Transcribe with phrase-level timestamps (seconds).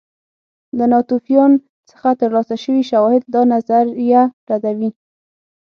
[0.77, 1.51] له ناتوفیان
[1.89, 4.89] څخه ترلاسه شوي شواهد دا نظریه ردوي